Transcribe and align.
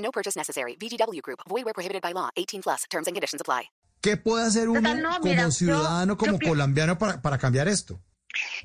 No 0.00 0.10
purchase 0.10 0.36
necessary. 0.38 0.76
VGW 0.76 1.20
Group. 1.22 1.40
Void 1.48 1.64
where 1.64 1.74
prohibited 1.74 2.02
by 2.02 2.12
law. 2.12 2.30
18 2.36 2.62
plus. 2.62 2.84
Terms 2.90 3.06
and 3.06 3.14
conditions 3.14 3.40
apply. 3.40 3.70
¿Qué 4.02 4.16
puede 4.16 4.46
hacer 4.46 4.68
uno 4.68 4.80
Total, 4.80 5.02
no, 5.02 5.10
como 5.18 5.24
mira, 5.24 5.42
yo- 5.42 5.50
ciudadano, 5.50 6.14
yo 6.14 6.16
como 6.16 6.38
colombiano 6.38 6.96
para, 6.96 7.20
para 7.20 7.36
cambiar 7.36 7.68
esto? 7.68 8.00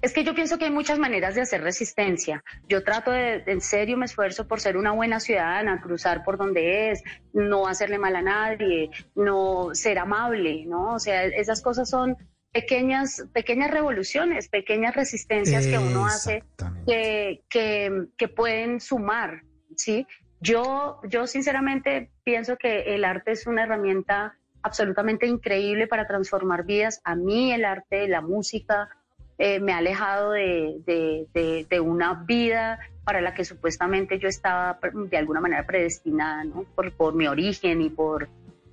Es 0.02 0.14
que 0.14 0.24
yo 0.24 0.36
pienso 0.36 0.58
que 0.60 0.66
hay 0.66 0.72
muchas 0.72 1.00
maneras 1.00 1.34
de 1.36 1.42
hacer 1.42 1.62
resistencia. 1.62 2.44
Yo 2.70 2.84
trato 2.84 3.10
de, 3.12 3.44
en 3.48 3.62
serio, 3.62 3.98
me 3.98 4.06
esfuerzo 4.06 4.48
por 4.48 4.62
ser 4.62 4.78
una 4.78 4.92
buena 4.92 5.20
ciudadana, 5.20 5.82
cruzar 5.82 6.24
por 6.24 6.38
donde 6.38 6.92
es, 6.92 7.02
no 7.34 7.68
hacerle 7.68 7.98
mal 7.98 8.16
a 8.16 8.22
nadie, 8.22 8.92
no 9.16 9.70
ser 9.74 9.98
amable, 9.98 10.66
¿no? 10.68 10.94
O 10.94 11.00
sea, 11.00 11.26
esas 11.26 11.62
cosas 11.64 11.90
son 11.90 12.16
pequeñas, 12.54 13.24
pequeñas 13.34 13.72
revoluciones, 13.72 14.48
pequeñas 14.50 14.96
resistencias 14.96 15.66
que 15.66 15.80
uno 15.80 16.06
hace 16.06 16.44
que, 16.88 17.44
que 17.50 18.28
pueden 18.28 18.80
sumar, 18.80 19.42
¿sí? 19.76 20.06
Yo, 20.42 21.00
yo 21.10 21.28
sinceramente 21.28 22.12
pienso 22.24 22.58
que 22.58 22.96
el 22.96 23.04
arte 23.06 23.32
es 23.32 23.48
una 23.48 23.64
herramienta 23.64 24.36
absolutamente 24.62 25.28
increíble 25.28 25.88
para 25.88 26.08
transformar 26.08 26.66
vidas. 26.66 27.02
A 27.04 27.16
mí 27.16 27.52
el 27.54 27.66
arte, 27.66 28.08
la 28.08 28.22
música, 28.22 28.90
eh, 29.38 29.60
me 29.60 29.74
ha 29.74 29.78
alejado 29.78 30.32
de, 30.32 30.76
de- 30.86 31.28
de- 31.34 31.68
de 31.70 31.80
una 31.80 32.14
vida 32.26 32.80
para 33.04 33.22
la 33.22 33.34
que 33.34 33.46
supuestamente 33.46 34.18
yo 34.18 34.28
estaba 34.28 34.80
de 34.94 35.18
alguna 35.18 35.42
manera 35.42 35.66
predestinada, 35.68 36.44
¿no? 36.44 36.64
Por, 36.76 36.92
por 36.94 37.14
mi 37.14 37.28
origen 37.28 37.82
y 37.82 37.90
por, 37.90 38.28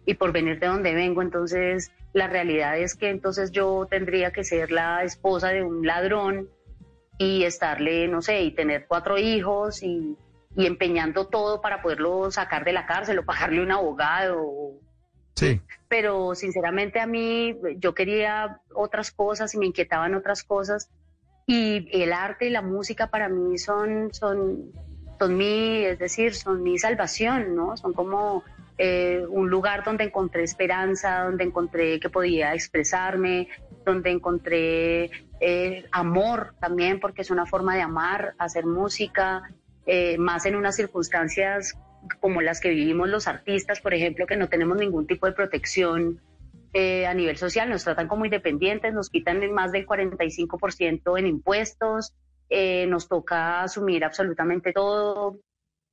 y 0.07 0.15
por 0.15 0.33
venir 0.33 0.59
de 0.59 0.69
donde 0.69 0.95
vengo. 0.95 1.21
Entonces, 1.21 1.93
la 2.13 2.29
realidad 2.29 2.79
es 2.79 2.95
que 2.95 3.11
entonces 3.11 3.51
yo 3.51 3.87
tendría 3.91 4.31
que 4.33 4.45
ser 4.45 4.71
la 4.71 5.05
esposa 5.05 5.49
de 5.49 5.63
un 5.63 5.87
ladrón 5.87 6.49
y 7.19 7.45
estarle, 7.45 8.09
no 8.09 8.23
sé, 8.23 8.43
y 8.43 8.53
tener 8.53 8.87
cuatro 8.89 9.19
hijos 9.19 9.83
y, 9.83 10.17
y 10.57 10.67
empeñando 10.67 11.29
todo 11.29 11.61
para 11.61 11.83
poderlo 11.83 12.31
sacar 12.31 12.65
de 12.65 12.73
la 12.73 12.87
cárcel 12.87 13.19
o 13.19 13.25
pagarle 13.25 13.63
un 13.63 13.73
abogado. 13.73 14.75
Sí. 15.35 15.61
Pero 15.89 16.35
sinceramente 16.35 17.01
a 17.01 17.07
mí 17.07 17.57
yo 17.77 17.95
quería 17.95 18.61
otras 18.75 19.11
cosas 19.11 19.55
y 19.55 19.59
me 19.59 19.67
inquietaban 19.67 20.15
otras 20.15 20.43
cosas 20.43 20.91
y 21.47 21.89
el 21.93 22.13
arte 22.13 22.47
y 22.47 22.51
la 22.51 22.63
música 22.63 23.09
para 23.09 23.29
mí 23.29 23.59
son, 23.59 24.13
son, 24.13 24.73
son 25.19 25.37
mi, 25.37 25.85
es 25.85 25.99
decir, 25.99 26.35
son 26.35 26.63
mi 26.63 26.79
salvación, 26.79 27.55
¿no? 27.55 27.77
Son 27.77 27.93
como 27.93 28.45
eh, 28.79 29.25
un 29.29 29.51
lugar 29.51 29.85
donde 29.85 30.05
encontré 30.05 30.45
esperanza, 30.45 31.25
donde 31.25 31.45
encontré 31.45 31.99
que 31.99 32.11
podía 32.11 32.55
expresarme, 32.55 33.49
donde 33.85 34.11
encontré 34.11 35.11
eh, 35.41 35.87
amor 35.91 36.55
también, 36.61 37.01
porque 37.01 37.23
es 37.23 37.31
una 37.31 37.47
forma 37.47 37.75
de 37.75 37.83
amar, 37.83 38.35
hacer 38.39 38.65
música, 38.65 39.43
eh, 39.87 40.19
más 40.19 40.47
en 40.47 40.57
unas 40.57 40.77
circunstancias 40.77 41.77
como 42.21 42.43
las 42.43 42.61
que 42.61 42.71
vivimos 42.71 43.09
los 43.09 43.29
artistas, 43.29 43.81
por 43.81 43.95
ejemplo, 43.95 44.27
que 44.27 44.37
no 44.37 44.49
tenemos 44.49 44.77
ningún 44.77 45.07
tipo 45.07 45.27
de 45.27 45.33
protección 45.33 46.21
eh, 46.75 47.07
a 47.07 47.15
nivel 47.15 47.37
social, 47.37 47.69
nos 47.69 47.85
tratan 47.85 48.09
como 48.09 48.25
independientes, 48.25 48.95
nos 48.95 49.11
quitan 49.11 49.53
más 49.53 49.73
del 49.73 49.87
45% 49.87 51.19
en 51.19 51.27
impuestos, 51.27 52.15
eh, 52.49 52.87
nos 52.87 53.09
toca 53.09 53.63
asumir 53.63 54.05
absolutamente 54.05 54.73
todo. 54.73 55.39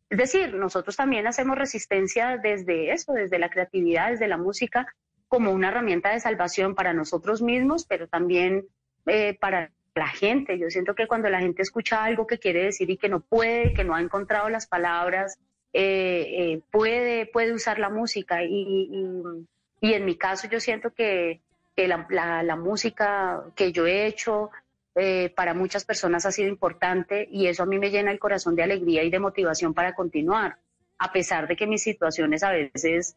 Es 0.09 0.17
decir, 0.17 0.55
nosotros 0.55 0.95
también 0.95 1.27
hacemos 1.27 1.57
resistencia 1.57 2.39
desde 2.41 2.91
eso, 2.91 3.13
desde 3.13 3.39
la 3.39 3.49
creatividad, 3.49 4.11
desde 4.11 4.27
la 4.27 4.37
música, 4.37 4.87
como 5.27 5.51
una 5.51 5.67
herramienta 5.67 6.11
de 6.11 6.19
salvación 6.19 6.75
para 6.75 6.93
nosotros 6.93 7.41
mismos, 7.41 7.85
pero 7.85 8.07
también 8.07 8.65
eh, 9.05 9.37
para 9.39 9.71
la 9.99 10.07
gente. 10.07 10.57
Yo 10.57 10.69
siento 10.69 10.95
que 10.95 11.05
cuando 11.07 11.29
la 11.29 11.39
gente 11.39 11.61
escucha 11.61 12.03
algo 12.03 12.25
que 12.25 12.39
quiere 12.39 12.63
decir 12.63 12.89
y 12.89 12.97
que 12.97 13.09
no 13.09 13.19
puede, 13.19 13.73
que 13.73 13.83
no 13.83 13.93
ha 13.93 14.01
encontrado 14.01 14.49
las 14.49 14.65
palabras, 14.65 15.37
eh, 15.73 16.25
eh, 16.39 16.61
puede, 16.71 17.27
puede 17.27 17.53
usar 17.53 17.77
la 17.77 17.89
música. 17.89 18.43
Y, 18.43 18.89
y- 18.91 19.45
y 19.81 19.93
en 19.93 20.03
mi 20.05 20.15
caso 20.17 20.47
yo 20.49 20.59
siento 20.59 20.91
que, 20.93 21.41
la, 21.77 22.55
música 22.57 23.43
que 23.55 23.71
yo 23.71 23.87
he 23.87 24.05
hecho 24.07 24.49
eh, 24.95 25.31
para 25.35 25.53
muchas 25.53 25.85
personas 25.85 26.25
ha 26.25 26.31
sido 26.33 26.49
importante 26.49 27.27
y 27.31 27.47
eso 27.47 27.63
a 27.63 27.65
mí 27.65 27.79
me 27.79 27.89
llena 27.89 28.11
el 28.11 28.19
corazón 28.19 28.55
de 28.55 28.63
alegría 28.63 29.03
y 29.03 29.09
de 29.09 29.19
motivación 29.19 29.73
para 29.73 29.93
continuar, 29.95 30.57
a 30.97 31.13
pesar 31.13 31.47
de 31.47 31.55
que 31.55 31.65
mis 31.67 31.83
situaciones 31.83 32.43
a 32.43 32.51
veces 32.51 33.15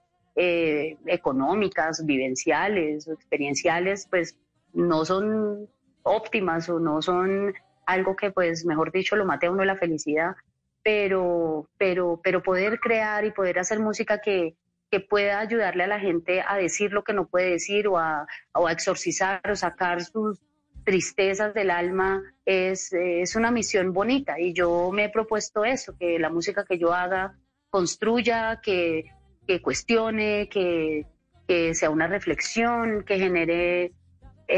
económicas, 1.07 2.05
vivenciales 2.07 3.09
experienciales, 3.09 4.07
pues 4.09 4.37
no 4.73 5.05
son 5.05 5.69
óptimas 6.03 6.69
o 6.69 6.79
no 6.79 7.03
son 7.03 7.55
algo 7.87 8.17
que, 8.17 8.31
pues, 8.31 8.65
mejor 8.65 8.93
dicho, 8.93 9.17
lo 9.17 9.25
mate 9.25 9.47
a 9.47 9.51
uno 9.51 9.65
la 9.65 9.77
felicidad, 9.77 10.37
pero, 10.83 11.69
pero, 11.79 12.21
pero 12.23 12.43
poder 12.43 12.81
crear 12.81 13.25
y 13.25 13.33
poder 13.33 13.59
hacer 13.59 13.81
música 13.81 14.19
que, 14.19 14.57
que 14.91 15.01
pueda 15.01 15.41
ayudarle 15.41 15.85
a 15.85 15.89
la 15.89 16.01
gente 16.01 16.43
a 16.47 16.57
decir 16.57 16.93
lo 16.93 17.05
que 17.05 17.13
no 17.13 17.27
puede 17.27 17.51
decir 17.51 17.89
o 17.89 17.99
a, 17.99 18.27
o 18.53 18.69
exorcizar 18.69 19.41
o 19.51 19.57
sacar 19.57 20.03
sus 20.03 20.41
tristezas 20.85 21.55
del 21.55 21.71
alma 21.71 22.23
es, 22.45 22.93
es 22.93 23.37
una 23.37 23.51
misión 23.51 23.93
bonita. 23.93 24.39
Y 24.41 24.53
yo 24.53 24.91
me 24.93 25.05
he 25.05 25.09
propuesto 25.09 25.65
eso, 25.65 25.97
que 25.99 26.19
la 26.19 26.31
música 26.31 26.65
que 26.65 26.79
yo 26.79 26.93
haga 26.93 27.39
construya, 27.71 28.61
que, 28.63 29.05
que 29.47 29.63
cuestione, 29.63 30.49
que, 30.49 31.07
que 31.47 31.75
sea 31.75 31.91
una 31.91 32.07
reflexión, 32.07 33.05
que 33.05 33.19
genere 33.19 33.93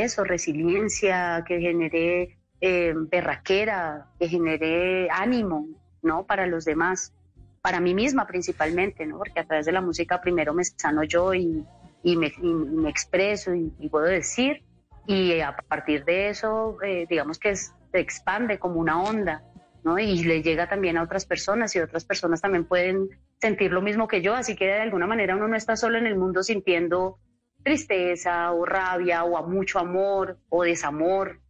eso, 0.02 0.24
resiliencia, 0.24 1.44
que 1.46 1.60
genere 1.60 2.36
eh, 2.60 2.94
berraquera, 2.96 4.06
que 4.18 4.28
genere 4.28 5.08
ánimo, 5.10 5.68
¿no? 6.02 6.24
Para 6.24 6.46
los 6.46 6.64
demás, 6.64 7.12
para 7.62 7.80
mí 7.80 7.94
misma 7.94 8.26
principalmente, 8.26 9.06
¿no? 9.06 9.18
Porque 9.18 9.40
a 9.40 9.44
través 9.44 9.66
de 9.66 9.72
la 9.72 9.80
música 9.80 10.20
primero 10.20 10.54
me 10.54 10.64
sano 10.64 11.02
yo 11.04 11.34
y, 11.34 11.64
y, 12.02 12.16
me, 12.16 12.28
expreso 12.88 13.54
y, 13.54 13.88
puedo 13.88 14.06
decir, 14.06 14.62
y 15.06 15.40
a 15.40 15.56
partir 15.56 16.04
de 16.04 16.28
eso, 16.28 16.78
eh, 16.82 17.06
digamos 17.08 17.38
que 17.38 17.54
se 17.56 17.72
expande 17.92 18.58
como 18.58 18.80
una 18.80 19.02
onda, 19.02 19.42
¿no? 19.82 19.98
Y 19.98 20.24
le 20.24 20.42
llega 20.42 20.68
también 20.68 20.96
a 20.96 21.02
otras 21.02 21.26
personas 21.26 21.74
y 21.76 21.80
otras 21.80 22.04
personas 22.04 22.40
también 22.40 22.64
pueden 22.64 23.08
sentir 23.40 23.72
lo 23.72 23.82
mismo 23.82 24.08
que 24.08 24.22
yo, 24.22 24.34
así 24.34 24.56
que 24.56 24.66
de 24.66 24.80
alguna 24.80 25.06
manera 25.06 25.36
uno 25.36 25.48
no 25.48 25.56
está 25.56 25.76
solo 25.76 25.98
en 25.98 26.06
el 26.06 26.16
mundo 26.16 26.42
sintiendo 26.42 27.18
tristeza 27.64 28.52
o 28.52 28.64
rabia 28.64 29.24
o 29.24 29.36
a 29.36 29.42
mucho 29.42 29.78
amor 29.80 30.38
o 30.50 30.62
desamor, 30.62 31.40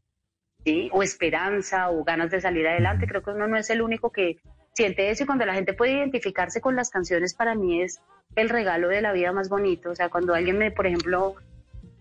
¿sí? 0.64 0.88
o 0.92 1.02
esperanza 1.02 1.90
o 1.90 2.04
ganas 2.04 2.30
de 2.30 2.40
salir 2.40 2.66
adelante. 2.66 3.06
Creo 3.06 3.22
que 3.22 3.30
uno 3.30 3.46
no 3.46 3.58
es 3.58 3.68
el 3.68 3.82
único 3.82 4.10
que 4.10 4.38
siente 4.72 5.10
eso 5.10 5.24
y 5.24 5.26
cuando 5.26 5.44
la 5.44 5.54
gente 5.54 5.74
puede 5.74 5.92
identificarse 5.92 6.60
con 6.60 6.76
las 6.76 6.90
canciones 6.90 7.34
para 7.34 7.54
mí 7.54 7.82
es 7.82 8.00
el 8.36 8.48
regalo 8.48 8.88
de 8.88 9.02
la 9.02 9.12
vida 9.12 9.32
más 9.32 9.48
bonito. 9.48 9.90
O 9.90 9.94
sea, 9.94 10.08
cuando 10.08 10.34
alguien 10.34 10.56
me, 10.56 10.70
por 10.70 10.86
ejemplo, 10.86 11.34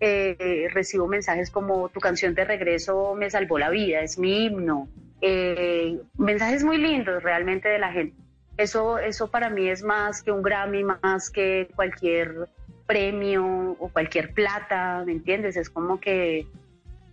eh, 0.00 0.68
recibo 0.72 1.06
mensajes 1.06 1.50
como 1.50 1.88
tu 1.88 2.00
canción 2.00 2.34
de 2.34 2.44
regreso 2.44 3.14
me 3.14 3.30
salvó 3.30 3.58
la 3.58 3.70
vida, 3.70 4.00
es 4.00 4.18
mi 4.18 4.46
himno. 4.46 4.88
Eh, 5.20 6.00
mensajes 6.18 6.64
muy 6.64 6.78
lindos 6.78 7.22
realmente 7.22 7.68
de 7.68 7.78
la 7.78 7.92
gente. 7.92 8.16
Eso, 8.56 8.98
eso 8.98 9.30
para 9.30 9.50
mí 9.50 9.68
es 9.68 9.82
más 9.82 10.22
que 10.22 10.30
un 10.30 10.42
Grammy, 10.42 10.84
más 10.84 11.30
que 11.30 11.68
cualquier 11.74 12.48
premio 12.86 13.44
o 13.78 13.88
cualquier 13.92 14.32
plata, 14.34 15.02
¿me 15.06 15.12
entiendes? 15.12 15.56
Es 15.56 15.70
como 15.70 16.00
que 16.00 16.46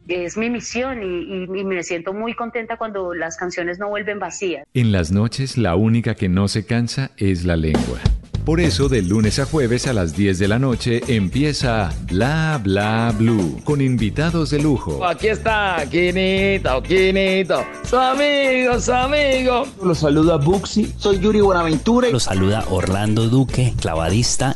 es 0.07 0.35
mi 0.35 0.49
misión 0.49 1.01
y, 1.03 1.05
y- 1.05 1.59
y 1.61 1.63
me 1.63 1.83
siento 1.83 2.11
muy 2.13 2.33
contenta 2.33 2.77
cuando 2.77 3.13
las 3.13 3.37
canciones 3.37 3.79
no 3.79 3.87
vuelven 3.89 4.19
vacías. 4.19 4.65
En 4.73 4.91
las 4.91 5.11
noches 5.11 5.57
la 5.57 5.75
única 5.75 6.15
que 6.15 6.27
no 6.27 6.47
se 6.47 6.65
cansa 6.65 7.11
es 7.17 7.45
la 7.45 7.55
lengua. 7.55 7.99
Por 8.45 8.59
eso 8.59 8.89
de 8.89 9.03
lunes 9.03 9.37
a 9.37 9.45
jueves 9.45 9.85
a 9.85 9.93
las 9.93 10.15
10 10.15 10.39
de 10.39 10.47
la 10.47 10.57
noche 10.57 11.01
empieza 11.07 11.91
Bla 12.11 12.59
Bla 12.61 13.13
Blue 13.15 13.61
con 13.63 13.81
invitados 13.81 14.49
de 14.49 14.59
lujo. 14.59 15.05
Aquí 15.05 15.27
está, 15.27 15.77
Quinito, 15.89 16.81
Quinito, 16.81 17.63
su 17.83 17.97
amigo, 17.97 18.79
su 18.79 18.91
amigo. 18.93 19.67
Los 19.83 19.99
saluda 19.99 20.37
Buxi, 20.37 20.91
soy 20.97 21.19
Yuri 21.19 21.39
Buenaventura. 21.41 22.09
Los 22.09 22.23
saluda 22.23 22.65
Orlando 22.71 23.27
Duque, 23.29 23.73
clavadista. 23.79 24.55